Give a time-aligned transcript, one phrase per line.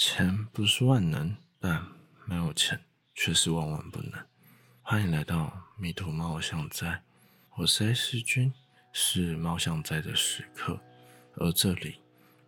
[0.00, 1.84] 钱不是万能，但
[2.24, 2.78] 没有钱
[3.16, 4.12] 却是万万不能。
[4.80, 7.02] 欢迎来到迷途猫像在，
[7.56, 8.52] 我是 S 君，
[8.92, 10.78] 是猫像在的时刻，
[11.34, 11.96] 而这里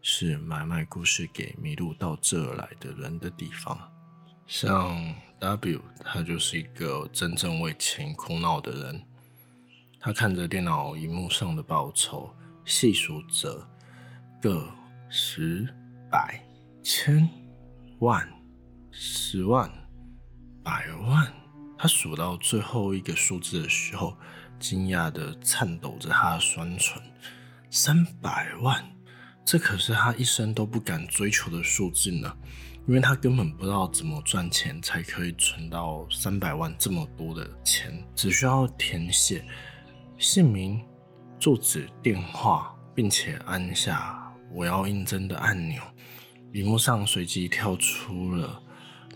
[0.00, 3.76] 是买卖故事给迷路到这来的人的地方。
[4.46, 9.02] 像 W，他就是一个真正为钱苦恼的人。
[9.98, 12.32] 他看着电脑荧幕上的报酬，
[12.64, 13.68] 细数着
[14.40, 14.72] 个
[15.08, 15.68] 十
[16.08, 16.40] 百
[16.80, 17.28] 千
[18.00, 18.26] 万
[18.90, 19.70] 十万
[20.62, 21.30] 百万。
[21.76, 24.16] 他数到最后一个数字的时候，
[24.58, 27.02] 惊讶的颤抖着他的双唇。
[27.70, 28.82] 三百万，
[29.44, 32.34] 这可是他一生都不敢追求的数字呢。
[32.88, 39.44] 因为他根本不知道怎么赚钱才可以存到三百万这么多的钱，只需要填写
[40.16, 40.82] 姓名、
[41.38, 45.82] 住址、电话，并且按下我要应征的按钮，
[46.52, 48.60] 屏幕上随即跳出了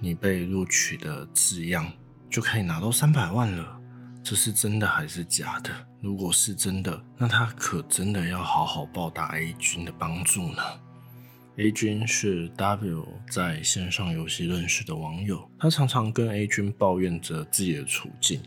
[0.00, 1.90] 你被录取的字样，
[2.28, 3.80] 就可以拿到三百万了。
[4.22, 5.70] 这是真的还是假的？
[6.00, 10.62] 如果是真的，那他可真的要好好报答 A 君的帮助呢。
[11.56, 18.42] A 君是 W 在线上游戏认识的网友，他常常跟 A 君抱怨着自己的处境，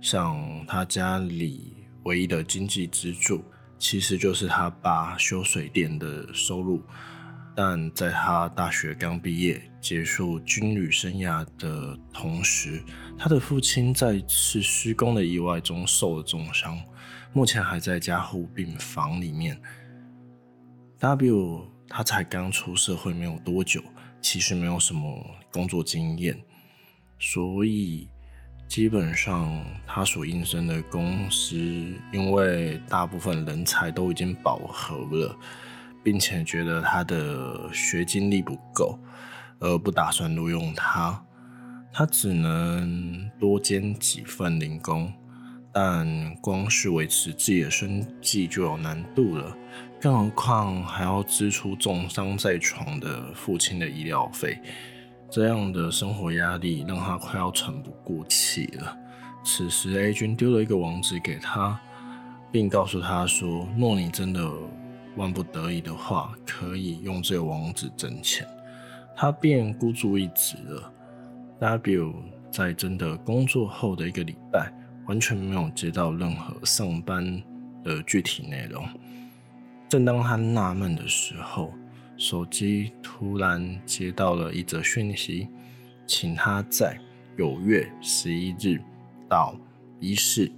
[0.00, 3.44] 像他家里唯一的经济支柱
[3.78, 6.82] 其实就是他爸修水电的收入，
[7.62, 12.82] 但在他大学刚毕业结束军旅生涯的同时，
[13.18, 16.80] 他的父亲在一次施工的意外中受了重伤，
[17.34, 19.60] 目前还在加护病房里面。
[21.00, 23.82] W 他才刚出社会没有多久，
[24.22, 25.22] 其实没有什么
[25.52, 26.42] 工作经验，
[27.18, 28.08] 所以
[28.66, 31.56] 基本上他所应征的公司，
[32.10, 35.36] 因为大部分人才都已经饱和了，
[36.02, 38.98] 并且觉得他的学经历不够，
[39.58, 41.22] 而不打算录用他，
[41.92, 45.12] 他只能多兼几份零工，
[45.72, 49.56] 但光是维持自己的生计就有难度了。
[50.00, 54.58] 更何况还要支出重伤在床的父亲的医疗费，
[55.30, 58.96] 这样的生活压力让他快要喘不过气了。
[59.44, 61.78] 此时，A 君丢了一个网址给他，
[62.50, 64.50] 并告诉他说：“若你真的
[65.20, 68.46] 万不得已的话，可以用这个网址挣钱。”
[69.14, 70.92] 他便孤注一掷了。
[71.58, 72.14] W
[72.50, 74.72] 在真的工作后的一个礼拜，
[75.06, 77.42] 完全没有接到任何上班
[77.84, 78.82] 的具体内容。
[79.90, 81.70] 正当他纳闷的时候，
[82.16, 85.48] 手机突然接到了一则讯息，
[86.06, 86.98] 请他在
[87.36, 88.80] 九月十一日
[89.28, 89.54] 到
[89.98, 90.50] 一室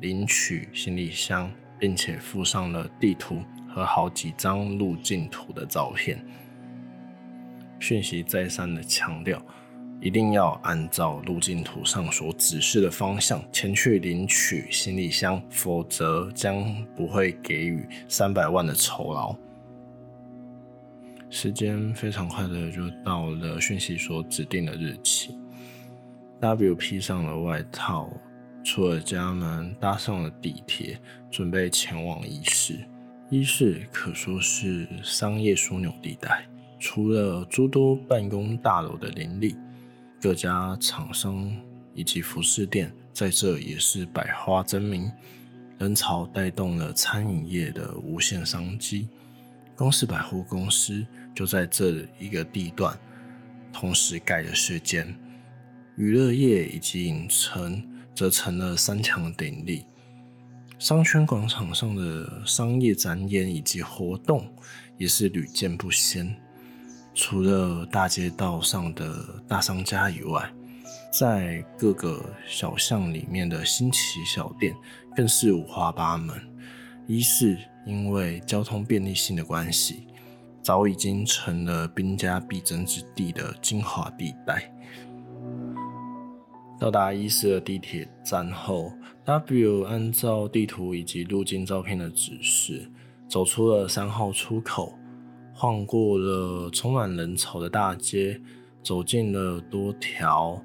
[0.00, 3.42] 领取行李箱，并且附上了地图
[3.72, 6.22] 和好几张路径图的照片。
[7.78, 9.40] 讯息再三的强调。
[10.02, 19.36] 一定要按照路径图上所指示的方向前去领取行李箱，否则将不会给予三百万的酬劳。
[21.28, 25.38] 时间非常快的就到了讯息所指定的日期。
[26.40, 28.10] W 披上了外套，
[28.64, 30.98] 出了家门，搭上了地铁，
[31.30, 32.78] 准备前往仪式。
[33.30, 36.44] 一是可说是商业枢纽地带，
[36.80, 39.54] 除了诸多办公大楼的林立。
[40.20, 41.48] 各家厂商
[41.94, 45.08] 以及服饰店在这也是百花争鸣，
[45.78, 49.08] 人潮带动了餐饮业的无限商机。
[49.76, 52.98] 公司百货公司就在这一个地段
[53.72, 55.14] 同时盖了时间，
[55.96, 57.80] 娱乐业以及影城
[58.12, 59.84] 则成了三强鼎立。
[60.80, 64.50] 商圈广场上的商业展演以及活动
[64.96, 66.34] 也是屡见不鲜。
[67.12, 70.50] 除了大街道上的大商家以外，
[71.12, 74.74] 在各个小巷里面的新奇小店
[75.14, 76.34] 更是五花八门。
[77.06, 80.06] 一是因为交通便利性的关系，
[80.62, 84.72] 早已经成了兵家必争之地的精华地带。
[86.78, 88.90] 到达一市的地铁站后
[89.30, 92.90] ，W 按照地图以及路径照片的指示，
[93.28, 94.92] 走出了三号出口。
[95.54, 98.40] 晃过了充满人潮的大街，
[98.82, 100.60] 走进了多条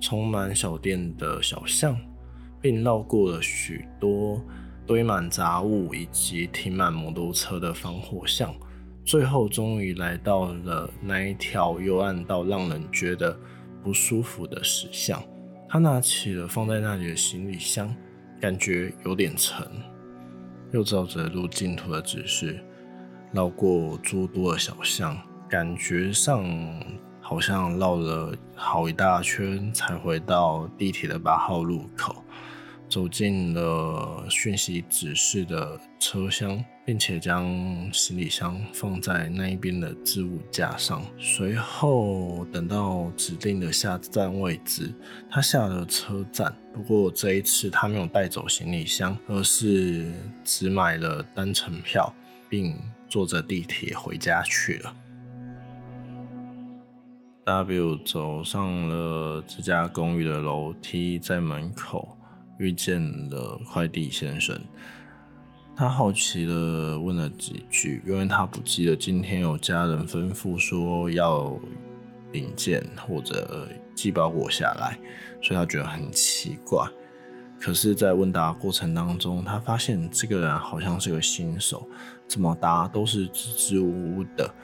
[0.00, 1.94] 充满小店的小巷，
[2.58, 4.40] 并绕过了许多
[4.86, 8.54] 堆满杂物以及停满摩托车的防火巷，
[9.04, 13.38] 最后终于来到了那一条幽暗到让人觉得
[13.82, 15.22] 不舒服的石巷。
[15.68, 17.92] 他拿起了放在那里的行李箱，
[18.40, 19.66] 感觉有点沉，
[20.72, 22.58] 又照着路径图的指示。
[23.32, 25.18] 绕过诸多的小巷，
[25.48, 26.44] 感觉上
[27.20, 32.22] 好像绕了好一大圈才回到地铁的八号路口。
[32.88, 37.44] 走进了讯息指示的车厢，并且将
[37.92, 41.02] 行李箱放在那一边的置物架上。
[41.18, 44.94] 随后等到指定的下站位置，
[45.28, 46.56] 他下了车站。
[46.76, 50.12] 不过这一次他没有带走行李箱，而是
[50.44, 52.14] 只买了单程票，
[52.50, 52.76] 并
[53.08, 54.94] 坐着地铁回家去了。
[57.44, 62.12] W 走上了这家公寓的楼梯，在门口。
[62.58, 64.58] 遇见了快递先生，
[65.76, 71.54] 他好奇的问了几句，因为他不记得今天有家人吩咐说要
[72.36, 74.98] 零件或者寄包裹下来，
[75.40, 76.86] 所以他觉得很奇怪。
[77.58, 81.88] 可是，在问答过程当中，他发现这个人好像是个新手，
[82.28, 84.54] 怎么答都是支支吾吾的，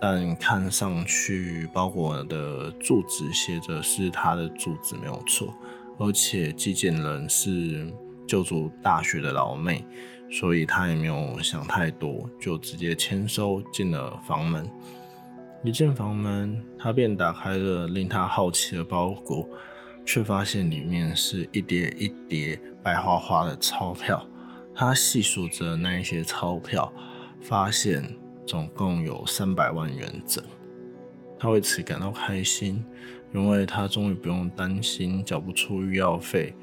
[0.00, 5.52] 但看上去包裹的住址写着是他的住址，没有错。
[5.98, 7.92] 而且寄件人是
[8.28, 9.84] 就读大学的老妹，
[10.30, 14.64] 所以他也没有想太多，就直接签收进了房门。
[15.66, 19.48] 一进房门，他便打开了令他好奇的包裹，
[20.04, 24.24] 却发现里面是一叠一叠白花花的钞票。
[24.72, 26.92] 他细数着那一些钞票，
[27.40, 28.04] 发现
[28.46, 30.40] 总共有三百万元整。
[31.36, 32.84] 他为此感到开心。
[33.34, 36.54] 因为他终于不用担心缴不出医药费，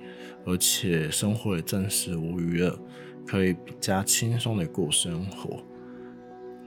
[0.43, 2.79] 而且生活也暂时无余了，
[3.27, 5.61] 可以比较轻松的过生活。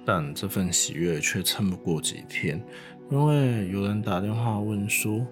[0.07, 2.65] 但这份喜悦却撑不过几天，
[3.11, 5.27] 因为有人打电话问说：“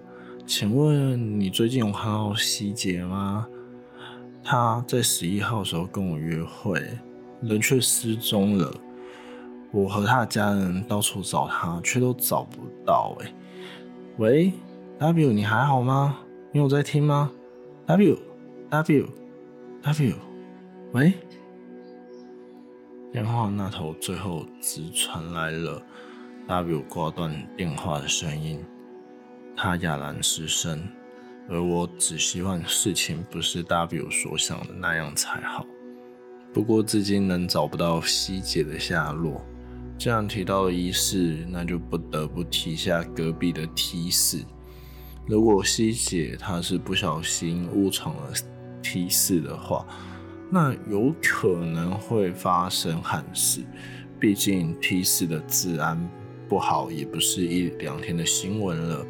[0.45, 3.47] 请问你最近有看到希姐吗？
[4.43, 6.81] 她在十一号的时候跟我约会，
[7.41, 8.71] 人却失踪了。
[9.71, 13.33] 我和他的家人到处找她，却都找不到。”哎。
[14.17, 14.53] 喂
[14.97, 16.19] ，W，你还好吗？
[16.51, 17.31] 你有在听吗
[17.85, 19.09] ？W，W，W，
[20.93, 21.13] 喂，
[23.15, 25.81] 电话那头最后只传来了
[26.49, 28.61] W 挂断电话的声音，
[29.55, 30.85] 他哑然失声。
[31.47, 35.65] 而我只希望事情不是 W 所想的那样才好。
[36.53, 39.41] 不过至今仍找不到希姐的下落。
[39.97, 44.43] 这样提到了一四，那就不得不提下隔壁的 T 四。
[45.25, 48.33] 如果希姐她是不小心误闯了
[48.83, 49.87] T 四的话，
[50.49, 53.61] 那有可能会发生憾事。
[54.19, 55.99] 毕竟 T 四的治安
[56.47, 59.05] 不好，也不是一两天的新闻了。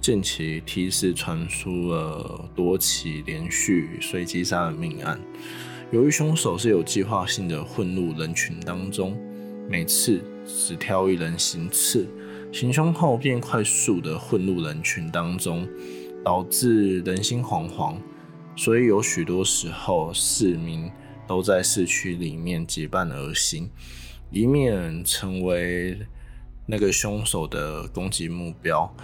[0.00, 5.18] 近期 T 四传出了多起连续随机杀人命案。
[5.90, 9.16] 由于凶手是有计划性的混入人群当中，
[9.70, 12.06] 每次只挑一人行刺，
[12.52, 15.66] 行凶后便快速的混入人群当中，
[16.22, 17.94] 导致人心惶惶。
[18.56, 20.90] 所以有许多时候，市民
[21.26, 23.70] 都在市区里面结伴而行，
[24.30, 25.98] 以免成为
[26.66, 28.94] 那个凶手的攻击目标。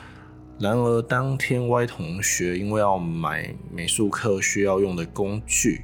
[0.58, 5.82] 然而，当天 Y 同学因为要买美术课需要用的工具。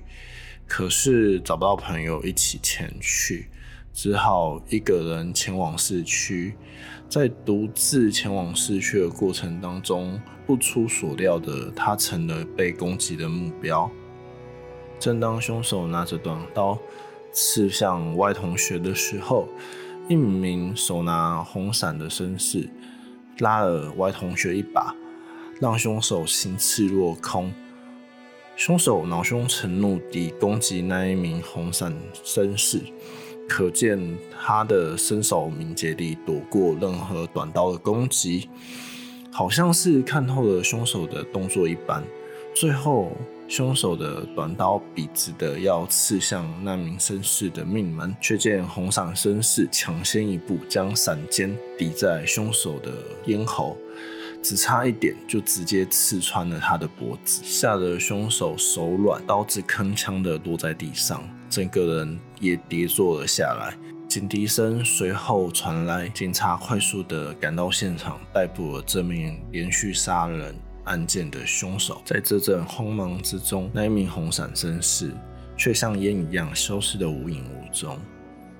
[0.69, 3.49] 可是找不到朋友一起前去，
[3.97, 6.55] 只好一个人前往市区。
[7.09, 13.91] 在独自前往市区的过程当中，不出所料的，他成了被攻击的目标。
[14.99, 16.79] 正当凶手拿着短刀
[17.33, 19.49] 刺向 Y 同学的时候，
[20.11, 22.69] 一名手拿红伞的绅士
[23.39, 24.95] 拉了 Y 同学一把，
[25.59, 27.51] 让凶手行刺落空。
[28.57, 32.81] 凶手恼羞成怒地攻击那一名红伞绅士，
[33.49, 33.99] 可见
[34.41, 38.49] 他的身手敏捷地躲过任何短刀的攻击，
[39.31, 42.03] 好像是看透了凶手的动作一般。
[42.55, 43.13] 最后，
[43.49, 52.91] 凶手的短刀笔直的要刺向那名绅士的命门，却见红伞绅士抢先一步，将伞尖抵在凶手的
[53.27, 53.77] 咽喉。
[54.43, 63.77] 只差一点，就直接刺穿了他的脖子，吓得凶手手软，刀子铿锵的落在地上，整个人也跌坐了下来。
[64.09, 72.01] 警笛声随后传来，警察快速的赶到现场，逮捕了这名连续杀人案件的凶手。
[72.05, 75.11] 在这阵慌忙之中，那一名红伞绅士
[75.57, 77.99] 却像烟一样消失的无影无踪。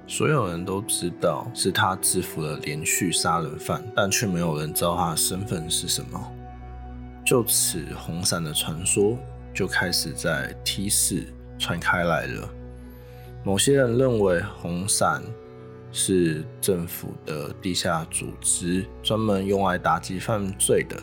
[0.09, 6.33] 所有人都知道是他制服了连续杀人犯，但却没有人知道他的身份是什么。
[7.25, 9.17] 就此，红伞的传说
[9.55, 11.25] 就开始在 T 四
[11.59, 12.49] 传开来了。
[13.47, 15.23] 某些人认为红伞
[15.93, 21.01] 是政府的地下组织，专门用来打击犯罪的。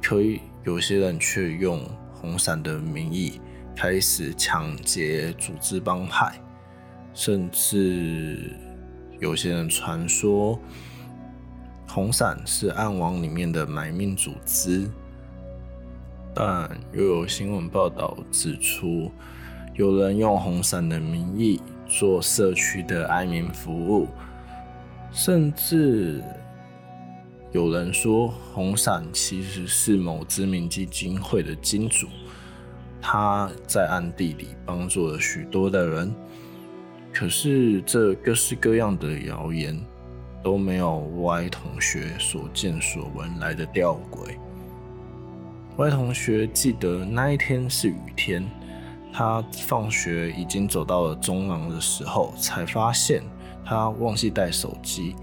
[0.00, 3.40] 可以有些人却用红伞的名义
[3.74, 6.40] 开始抢劫、组织帮派，
[7.14, 8.56] 甚至
[9.18, 10.56] 有些人传说
[11.88, 14.88] 红伞是暗网里面的买命组织。
[16.32, 19.10] 但又有新闻报道指出，
[19.80, 21.58] 有人用红伞的名义
[21.88, 24.06] 做社区的安民服务，
[25.10, 26.22] 甚至
[27.50, 32.06] 有人说红伞其实是某知名基金会的金主，
[33.00, 36.14] 他在暗地里帮助了许多的人。
[37.10, 39.74] 可是这各式各样的谣言
[40.44, 44.36] 都没有 Y 同学所见所闻来的吊诡。
[45.78, 48.46] Y 同学记得那一天是雨天，
[49.12, 53.22] 他放学已经走到了中廊的时候，才发现
[53.64, 55.14] 他忘记带手机，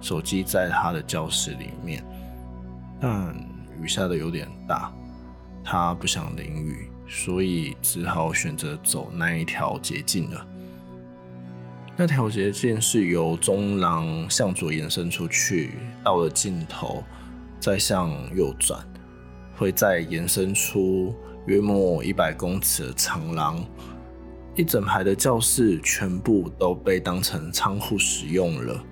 [0.00, 2.04] 手机在他的教室里面。
[3.00, 3.34] 但
[3.80, 4.92] 雨下的有点大，
[5.62, 10.46] 他不想淋雨，所以只好选择走那一条捷径了。
[11.96, 17.02] 那条捷径是由中廊向左延伸出去，到了尽头
[17.60, 18.84] 再向右转。
[19.56, 21.14] 会再延伸出
[21.46, 23.62] 约莫一百公尺的长廊，
[24.54, 28.82] 一整排的教室全部都被当成仓库使用了。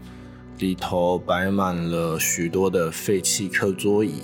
[0.59, 4.23] 里头摆满了许多的废弃课桌椅，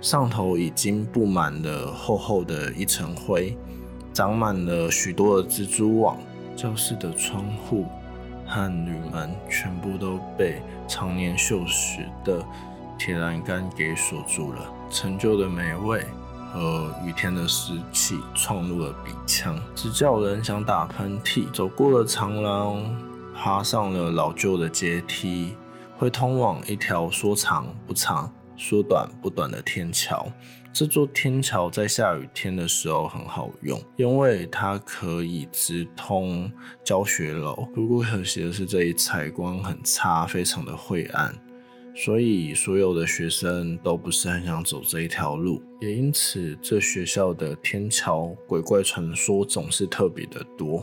[0.00, 3.56] 上头已经布满了厚厚的一层灰，
[4.12, 6.18] 长满了许多的蜘蛛网。
[6.56, 7.86] 教室的窗户
[8.46, 12.44] 和铝门全部都被常年锈蚀的
[12.98, 14.70] 铁栏杆给锁住了。
[14.90, 16.04] 陈旧的霉味
[16.52, 21.50] 和雨天的湿气闯入了鼻腔，只叫人想打喷嚏。
[21.52, 22.84] 走过了长廊，
[23.34, 25.56] 爬上了老旧的阶梯，
[25.96, 30.26] 会通往一条说长不长、说短不短的天桥。
[30.72, 36.48] 这座天桥在下雨天的时候很好用，因为它可以直通
[36.84, 37.68] 教学楼。
[37.74, 41.34] 不过可惜的是，这里采光很差，非常的晦暗。
[41.94, 50.82] 所以，所有的学生都不是很想走这一条路，也因此，这学校的天桥鬼怪传说总是特别的多。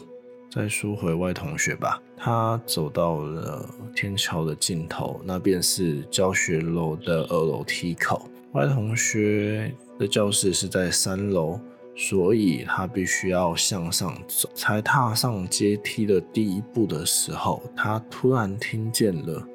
[0.49, 8.29] 再说回外同学吧，他走到了天桥的尽头，那便是教学楼的二楼梯口。
[8.53, 11.59] 外同学的教室是在三楼，
[11.95, 14.49] 所以他必须要向上走。
[14.53, 19.47] 才踏上阶梯的第一步的时候，他突然听见了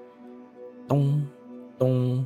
[0.88, 1.24] 咚。
[1.82, 2.24] 咚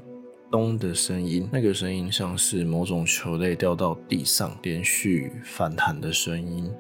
[0.51, 6.71] 咚的声音，那个声音像是某种球类掉到地上连续反弹的声音。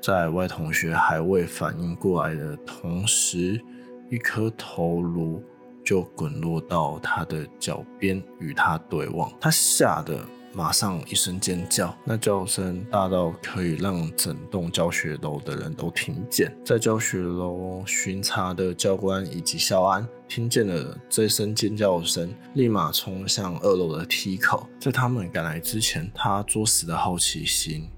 [0.00, 3.60] 在外同学还未反应过来的同时，
[4.08, 5.42] 一颗头颅
[5.84, 9.28] 就滚落到他的脚边，与他对望。
[9.40, 10.24] 他吓得。
[10.54, 16.54] 马上一声尖叫，那叫声大到可以让整栋教学楼的人都听见。
[16.62, 24.68] 在教学楼巡查的教官以及校安听见了这声尖叫声，立马冲向二楼的梯口。
[24.78, 27.88] 在他们赶来之前，他作死的好奇心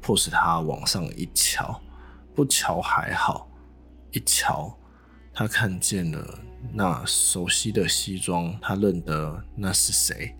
[0.00, 1.80] 迫使他往上一瞧，
[2.34, 3.48] 不瞧还好，
[4.10, 4.76] 一瞧，
[5.32, 6.38] 他看见了
[6.74, 10.36] 那熟悉的西装，他认得那是谁。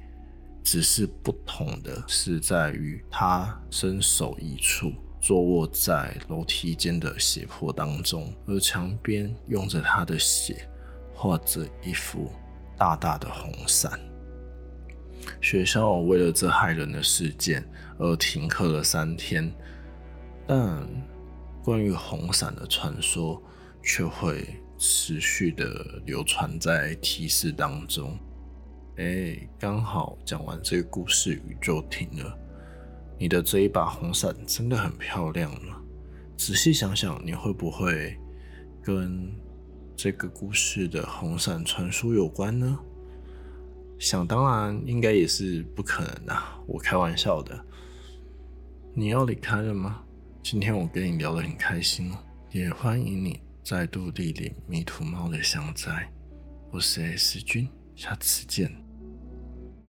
[0.64, 10.68] 只是不同的是，在于他身首异处，坐卧在楼梯间的斜坡当中，而墙边用着他的血
[11.14, 12.30] 画着一幅
[12.76, 13.98] 大大的红伞。
[15.40, 17.64] 学校为了这骇人的事件
[17.98, 19.52] 而停课了三天，
[20.46, 20.88] 但
[21.62, 23.40] 关于红伞的传说
[23.82, 24.44] 却会
[24.78, 25.66] 持续的
[26.04, 28.18] 流传在提示当中。
[29.02, 32.38] 哎，刚好讲完这个故事，雨就停了。
[33.18, 35.74] 你的这一把红伞真的很漂亮呢。
[36.36, 38.16] 仔细想想，你会不会
[38.80, 39.28] 跟
[39.96, 42.78] 这个故事的红伞传说有关呢？
[43.98, 46.42] 想当然，应该也是不可能的。
[46.68, 47.60] 我开玩笑的。
[48.94, 50.04] 你要离开了吗？
[50.44, 52.18] 今天我跟你聊得很开心哦，
[52.52, 56.08] 也欢迎你再度莅临迷途猫的香斋。
[56.70, 58.81] 我是 S 君，下次见。